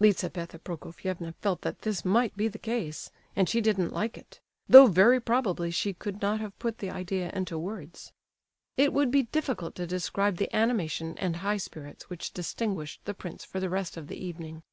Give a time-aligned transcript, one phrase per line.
[0.00, 4.88] (Lizabetha Prokofievna felt that this might be the case, and she didn't like it; though
[4.88, 8.10] very probably she could not have put the idea into words.)
[8.76, 13.44] It would be difficult to describe the animation and high spirits which distinguished the prince
[13.44, 14.64] for the rest of the evening.